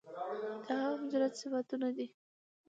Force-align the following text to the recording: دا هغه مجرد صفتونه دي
دا 0.65 0.73
هغه 0.83 0.97
مجرد 1.03 1.33
صفتونه 1.41 1.87
دي 1.95 2.07